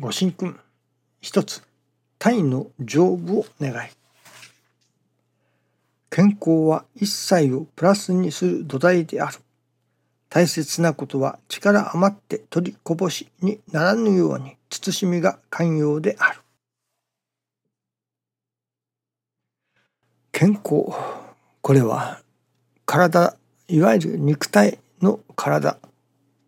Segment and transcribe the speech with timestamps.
[0.00, 0.56] ご神君
[1.20, 1.64] 一つ
[2.20, 3.90] 体の丈夫を願い。
[6.08, 9.38] 健康は一切をプラスにする土台である。
[10.28, 16.40] 大切なことは力余って取りこぼしにならぬように慎みが寛容である。
[20.30, 20.92] 健康
[21.60, 22.20] これは
[22.86, 23.36] 体
[23.66, 25.76] いわゆる肉体の体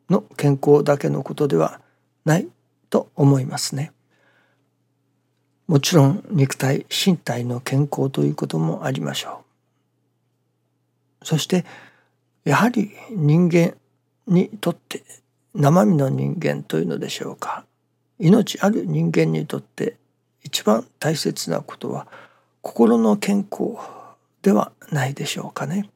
[0.09, 1.81] の健康だけのことでは
[2.25, 2.47] ない。
[2.91, 3.93] と思いますね。
[5.67, 9.45] もちろん肉体身体の健康ということもありましょ
[11.23, 11.25] う。
[11.25, 11.65] そして
[12.45, 13.77] やはり人間
[14.27, 15.05] にとって
[15.55, 17.65] 生身の人間というのでしょうか
[18.19, 19.97] 命ある人間にとって
[20.43, 22.09] 一番大切なことは
[22.63, 23.75] 心の健康
[24.43, 25.89] ではないでしょうかね。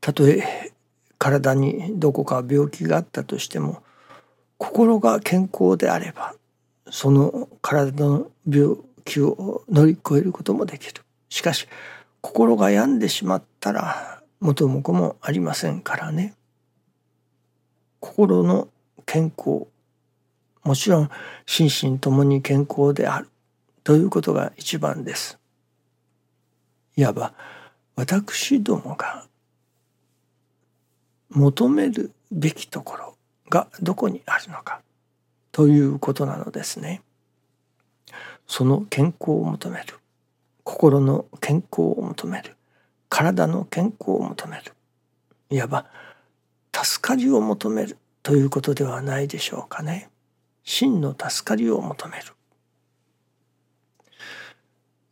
[0.00, 0.72] たとえ
[1.18, 3.82] 体にどこか病気があったとしても
[4.60, 6.34] 心が健康であれば
[6.90, 11.02] その体の病気を乗り越えることもできる。
[11.30, 11.66] しかし
[12.20, 16.34] 心が病んでしまったら元も子もありませんからね。
[18.00, 18.68] 心の
[19.06, 19.66] 健康
[20.62, 21.10] もちろん
[21.46, 23.30] 心身ともに健康である。
[23.82, 25.38] ということが一番です。
[26.96, 27.32] いわば
[27.96, 29.24] 私どもが
[31.30, 33.19] 求めるべきところ。
[33.50, 34.80] がどこにあるのか
[35.52, 37.02] ということなのですね。
[38.46, 39.94] その健康を求める
[40.64, 42.56] 心の健康を求める
[43.08, 44.72] 体の健康を求める
[45.50, 45.86] いわば
[46.72, 50.10] 助かりを求めるということではないでしょうかね。
[50.64, 52.24] 真の助かりを求める。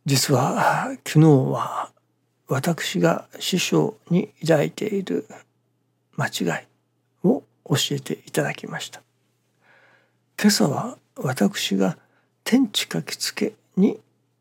[0.05, 1.91] 実は昨日は
[2.47, 5.27] 私が師匠に抱いている
[6.15, 6.68] 間違い
[7.69, 9.01] 教えていただきました。
[10.41, 11.97] 今朝は私が
[12.43, 13.99] 天地書きつけに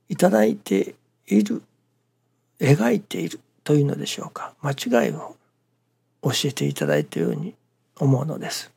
[0.08, 0.94] いただいて
[1.26, 1.62] いる
[2.58, 4.54] 描いているというのでしょうか。
[4.62, 5.36] 間違いを
[6.22, 7.54] 教えていただいたように
[7.98, 8.72] 思うのです。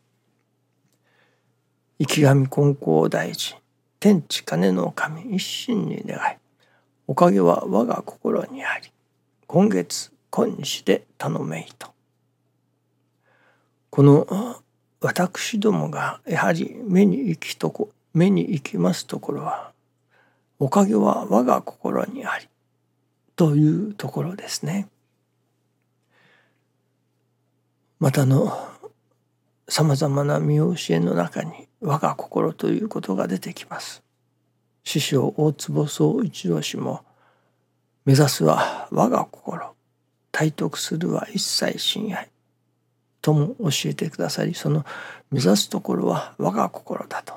[1.99, 3.57] 生き神金光大臣
[3.99, 6.37] 天地金の神一心に願い
[7.07, 8.91] おかげは我が心にあり
[9.45, 11.91] 今月今日で頼めいと。
[13.91, 14.55] この
[15.01, 19.73] 私どもがやはり目に行きとこ目に行きますところは
[20.59, 22.47] おかげは我が心にあり
[23.35, 24.87] というところですね。
[27.99, 28.57] またの
[29.67, 34.03] さまざまな見教えの中に我が心ということが出てきます。
[34.85, 37.03] 師匠大坪宗一郎氏も
[38.05, 39.75] 目指すは我が心
[40.31, 42.30] 体得するは一切親愛
[43.21, 44.85] とも教えてくださりその
[45.29, 47.33] 目指すところは我が心だと。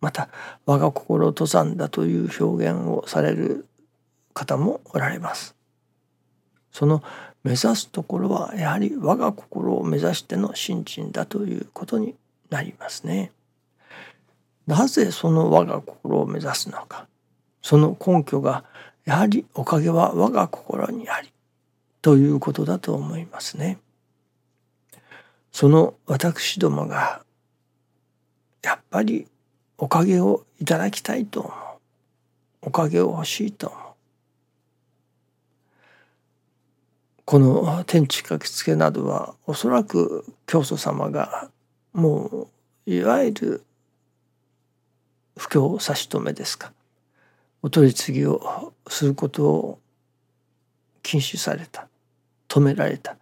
[0.00, 0.28] また
[0.64, 3.66] 我が心登山だという表現をされる
[4.32, 5.56] 方もおられます。
[6.70, 7.02] その
[7.42, 12.14] 目指すところはやはり我が心を目指しての心身だということに
[12.50, 13.32] なりますね。
[14.66, 17.06] なぜその我が心を目指すのか。
[17.62, 18.64] その根拠が
[19.04, 21.32] やはりおかげは我が心にあり
[22.08, 23.76] ということだと思いますね。
[25.52, 27.22] その私どもが
[28.62, 29.26] やっぱり
[29.76, 31.52] おかげをいただきたいと思う。
[32.62, 33.80] おかげを欲しいと思う。
[37.26, 41.50] この天地書きつけなどはおそらく教祖様が
[41.92, 42.48] も
[42.86, 43.64] ういわゆる
[45.36, 46.72] 不況差し止めですか。
[47.60, 49.78] お取り次ぎをすることを
[51.02, 51.87] 禁止された。
[52.58, 53.16] 止められた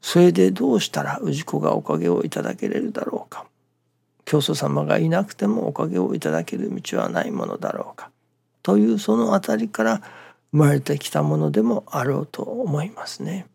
[0.00, 3.46] それでどうしたら氏子がおかげをいただけれるだろうか
[4.24, 8.10] 教祖様がいなくてもおかげをいただける道はないものだろうか
[8.62, 10.02] というその辺りから
[10.52, 13.46] 生まれてきたものでもあろうと思いますね。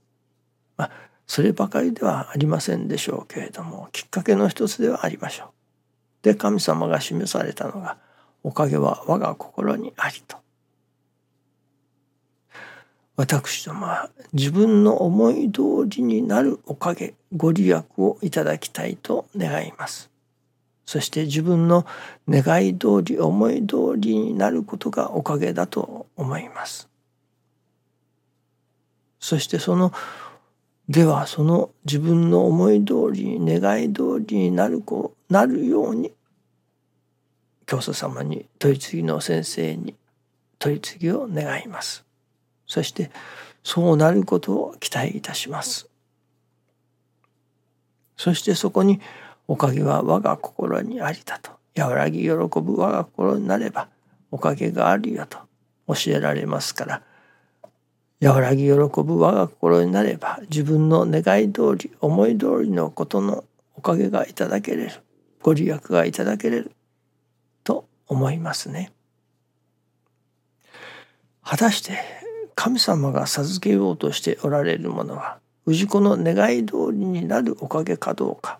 [0.77, 0.91] まあ、
[1.27, 5.47] そればかりではありませんでしょうけれどもきっかけの一つではありましょう。
[6.23, 7.97] で神様が示されたのが
[8.43, 10.37] 「おかげは我が心にあり」と
[13.15, 20.09] 私どもは自分の思い通りになるおかげご利益をいただきたいと願います。
[20.85, 21.85] そして自分の
[22.27, 26.89] 願い通り思い通りになることがおかげだと思います。
[29.19, 29.93] そしてその
[30.89, 36.11] ではその自分の思い通りに願い通りになるこうなるように
[37.67, 39.95] 教祖様に取り次ぎの先生に
[40.57, 42.03] 取り次ぎを願います。
[42.73, 43.11] そして
[43.61, 45.87] そうなることを期待いたします。
[48.17, 48.99] そしてそこに
[49.47, 51.51] おかげは我が心にありだと。
[51.77, 53.89] 和らぎ喜ぶ我が心になれば
[54.31, 55.37] おかげがあるよと
[55.87, 57.03] 教えられますか
[58.19, 58.31] ら。
[58.33, 63.43] 和らぎ喜ぶ我が心になれば自分の願い通り思い通りのことの
[63.75, 64.93] おかげがいただけれる。
[65.43, 66.71] ご利益がいただけれる。
[67.63, 68.91] と思いますね。
[71.43, 72.22] 果たして
[72.55, 78.59] 神様が授けようとしておられるものは氏子の願い通りになるおかげかどうか。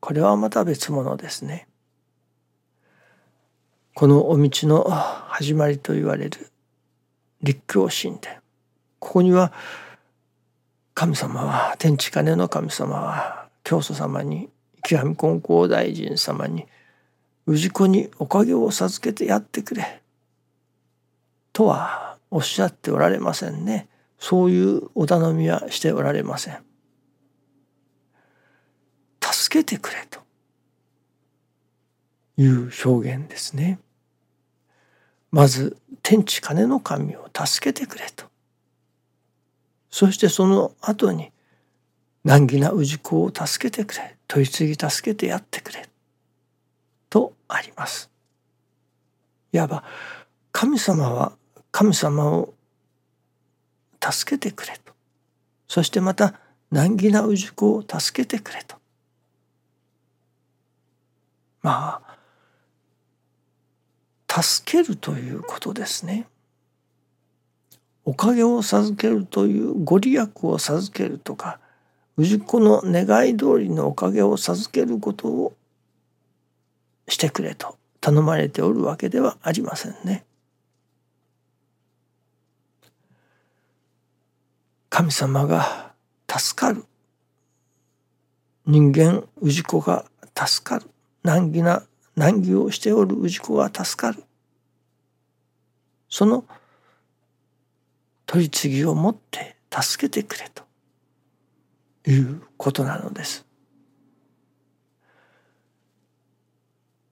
[0.00, 1.66] これはまた別物ですね。
[3.94, 6.50] このお道の始まりと言われる
[7.42, 8.36] 立教神殿。
[8.98, 9.52] ここには
[10.94, 14.48] 神様は天地金の神様は教祖様に
[14.82, 16.66] 極み金光大臣様に
[17.46, 20.02] 氏子におかげを授けてやってくれ。
[21.52, 23.88] とはおっしゃっておられませんね。
[24.18, 26.58] そういうお頼みはしておられません。
[29.20, 30.20] 助けてくれと。
[32.36, 33.80] いう表現ですね。
[35.30, 38.26] まず天地金の神を助けてくれと。
[39.90, 41.32] そしてその後に
[42.24, 44.16] 難儀な氏子を助けてくれ。
[44.28, 45.88] 取り次ぎ助けてやってくれ。
[47.10, 48.10] とあります。
[49.52, 49.84] いわば
[50.52, 51.32] 神様は
[51.70, 52.54] 神様を
[54.00, 54.92] 助けてくれと
[55.66, 56.34] そしてまた
[56.70, 58.76] 難儀な氏子を助けてくれと
[61.62, 62.08] まあ
[64.42, 66.26] 助けるということですね。
[68.04, 71.58] おかげを授けるというご利益を授けるとか
[72.16, 75.52] 氏子の願い通りのおかげを授けることを
[77.06, 80.24] してくれと頼まれておるわけではありませんね。
[84.98, 85.92] 神様が
[86.28, 86.84] 助かる。
[88.66, 90.04] 人間氏子が
[90.36, 90.86] 助かる。
[91.22, 91.84] 難儀な
[92.16, 94.24] 難儀をしておる氏子が助かる。
[96.08, 96.44] その
[98.26, 100.64] 取り次ぎを持って助けてくれと
[102.10, 103.46] いうことなのです。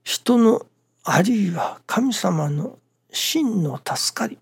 [0.03, 0.67] 人の
[1.05, 2.81] あるいは神様の
[3.12, 4.41] 真の助かり。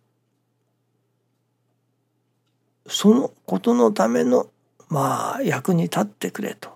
[2.87, 4.49] そのことのための
[4.89, 6.71] まあ役に立ってくれと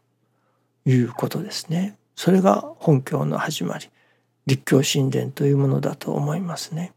[0.87, 1.97] いうことですね。
[2.17, 3.89] それが本教の始まり
[4.47, 6.93] 立教神殿というものだと思いますね。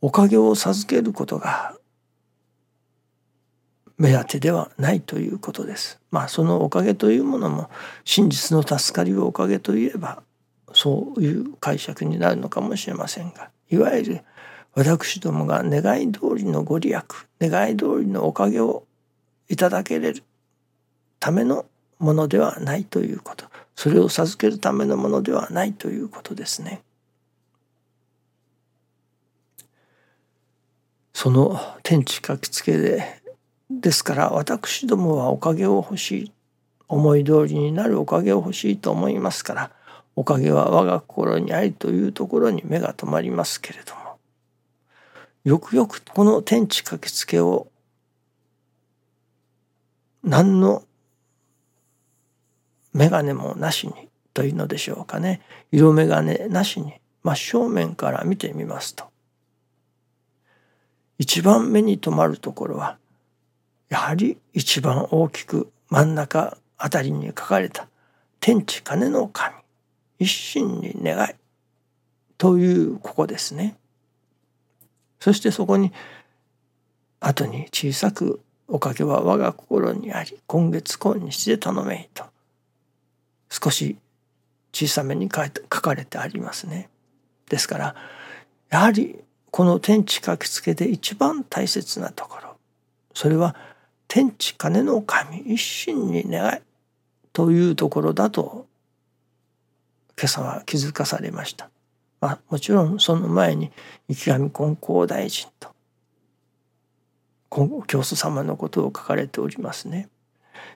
[0.00, 1.74] おかげを授けることが
[3.96, 6.00] 目当てではないということです。
[6.10, 7.70] まあそのおかげというものも
[8.04, 10.22] 真実の助かりをおかげといえば
[10.74, 14.20] そういう解釈になるのかもしれませんがいわゆる
[14.74, 17.02] 私どもが願い通りのご利益
[17.40, 18.84] 願い通りのおかげを
[19.48, 20.22] いただけれる
[21.20, 21.66] ための
[21.98, 23.46] ものではないということ
[23.76, 26.82] それを授けるためのものではないということですね。
[31.12, 33.22] その天地書きつけで
[33.70, 36.32] ですから私どもはおかげを欲しい
[36.88, 39.70] 思い通りになるおかげを欲しいと思いますから
[40.16, 44.01] おかげは我が心にありというところに目が留まりますけれども
[45.44, 47.66] よくよくこの天地書きつけを
[50.22, 50.84] 何の
[52.92, 55.40] 眼鏡もなしにというのでしょうかね
[55.72, 56.94] 色眼鏡なしに
[57.24, 59.04] 真正面から見てみますと
[61.18, 62.98] 一番目に留まるところは
[63.88, 67.88] やはり一番大きく真ん中あたりに書かれた
[68.40, 69.54] 「天地金の神
[70.18, 71.34] 一心に願い」
[72.38, 73.76] というここですね。
[75.22, 75.92] そしてそこに
[77.20, 82.24] 後に小さく「おかげは我が心にあり今月今日で頼めい」と
[83.48, 83.96] 少し
[84.72, 86.88] 小さめに書かれてありますね。
[87.48, 87.94] ですから
[88.68, 89.16] やはり
[89.52, 92.56] この天地書きつけで一番大切なところ
[93.14, 93.54] それは
[94.08, 96.60] 天地金の神一心に願い
[97.32, 98.66] というところだと
[100.18, 101.70] 今朝は気づかされました。
[102.22, 103.72] まあ、もちろんその前に
[104.08, 105.72] 池上金光大臣と
[107.88, 110.08] 教祖様のことを書かれておりますね。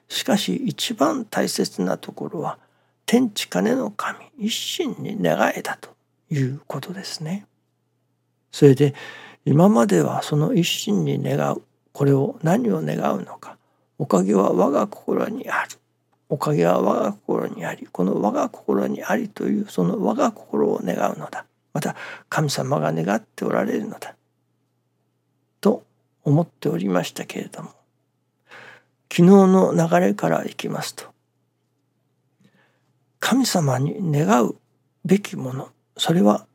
[0.09, 2.59] しかし一番大切なところは
[3.05, 5.89] 天地金の神一心に願えだと
[6.29, 7.47] いうことですね。
[8.51, 8.93] それで
[9.45, 11.61] 今まではその一心に願う
[11.93, 13.57] これを何を願うのか
[13.97, 15.69] おかげは我が心にある
[16.29, 21.45] おかげは我が心にありこの我が心にありというその我が心を願うのだ。
[21.73, 21.95] また
[22.29, 24.15] 神様が願っておられるのだ。
[25.61, 25.83] と
[26.23, 27.69] 思っておりましたけれども
[29.11, 31.05] 昨日の流れからいきますと
[33.19, 34.55] 神様に願う
[35.05, 36.45] べきものそれは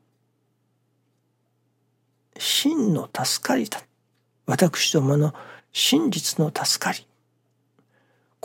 [2.37, 3.81] 真の助かりだ。
[4.45, 5.33] 私どもの
[5.71, 7.07] 真実の助かり。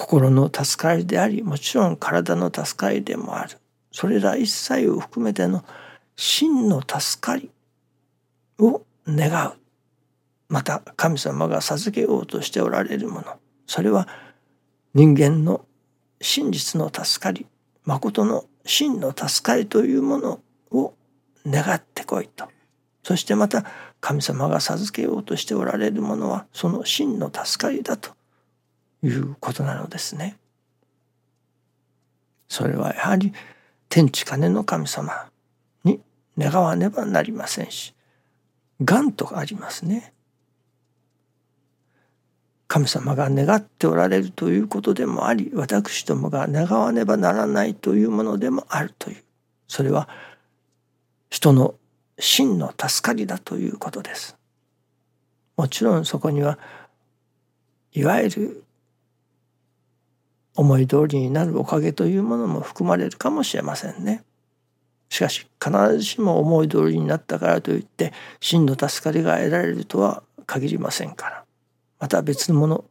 [0.00, 3.58] 心の助かりでありもちろん体の助かりでもある。
[3.90, 5.64] それら一切を含めての
[6.14, 7.50] 真の助かり
[8.60, 9.54] を願う。
[10.48, 13.40] また神様が授けようとしておられるもの。
[13.66, 14.06] それは
[14.94, 15.64] 人間の
[16.20, 17.46] 真実の助かり
[17.84, 20.40] 誠の真の助かりというもの
[20.70, 20.94] を
[21.44, 22.46] 願ってこいと。
[23.02, 23.64] そしてまた
[24.00, 28.17] 神様が授けようとしておられるものはその真の助かりだと。
[29.02, 30.36] いうことなのですね。
[32.48, 33.32] それはやはり
[33.88, 35.28] 天地金の神様
[35.84, 36.00] に
[36.36, 37.94] 願わねばなりませんし
[38.82, 40.12] 願とありますね。
[42.68, 49.24] 神様が願っておられるということでもあり私どもが願わねばならないというものでもあるという
[49.66, 50.08] それは
[51.30, 51.74] 人の
[52.18, 54.36] 真の助かりだということです。
[55.56, 56.58] もちろんそこには
[57.92, 58.64] いわゆる
[60.58, 64.24] 思い通りになるおかげというものも含まれるかもしれませんね。
[65.08, 71.44] しかし必ずしも思い通りになったからといって真の助かりが得られるとは限りませんから
[72.00, 72.84] また別のもの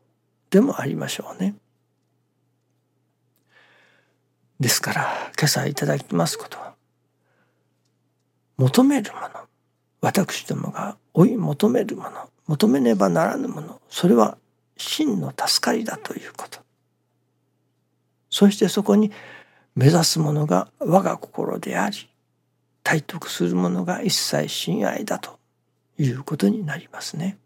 [0.49, 1.55] でもありましょうね。
[4.61, 5.01] ですから
[5.37, 6.73] 今朝いただきますことは
[8.55, 9.27] 求めるもの
[9.99, 14.37] 私どもが追い求めるもの求めねばならぬものそれは
[14.77, 16.65] 真の助かりだということ
[18.37, 19.11] そしてそこに
[19.73, 22.07] 目指すものが我が心であり
[22.83, 25.39] 体得するものが一切親愛だと
[25.97, 27.39] いうことになりますね。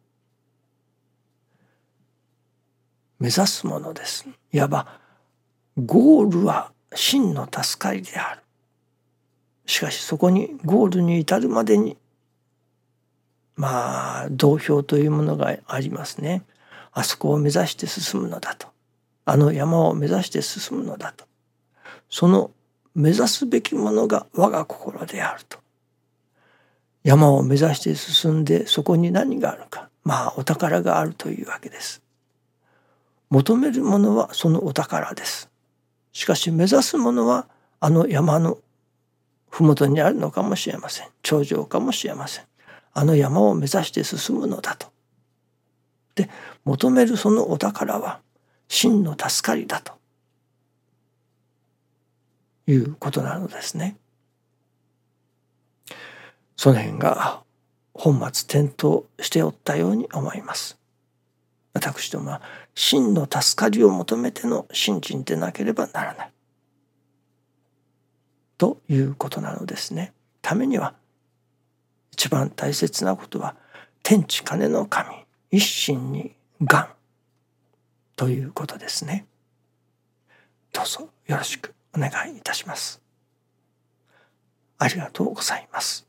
[3.20, 4.28] 目指すものです。
[4.52, 5.00] いわば
[5.78, 8.42] ゴールは真の助かりである。
[9.68, 11.96] しかしそこにゴールに至るまでに
[13.56, 16.44] まあ同票というものがありますね。
[16.92, 18.71] あそこを目指して進むのだと。
[19.26, 21.26] あの山を目指して進むのだと。
[22.10, 22.52] その
[22.94, 25.60] 目指すべきものが我が心であると。
[27.04, 29.90] 山を目指して進んでそこに何があるか。
[30.04, 32.02] まあお宝があるというわけです。
[33.30, 35.50] 求めるものはそのお宝です。
[36.12, 37.48] しかし目指すものは
[37.80, 38.58] あの山の
[39.50, 41.08] 麓にあるのかもしれません。
[41.24, 42.46] 頂上かもしれません。
[42.94, 44.92] あの山を目指して進むのだと。
[46.16, 46.30] で
[46.66, 48.20] 求めるそのお宝は
[48.72, 49.92] 真の助かりだと
[52.68, 53.98] いうことなのですね。
[56.56, 57.44] その辺が
[57.94, 60.80] 本末転倒しておったように思います。
[61.74, 62.42] 私どもは
[62.74, 66.32] 真の助かりを求めての信心でなければならない。
[68.58, 70.14] ということなのですね。
[70.42, 70.94] ためには
[72.14, 73.58] 一番大切なことは
[74.02, 75.14] 天地金の神
[75.52, 76.88] 一心に願
[78.22, 79.26] ということですね。
[80.72, 83.02] どうぞよろしくお願いいたします。
[84.78, 86.08] ありがとうございます。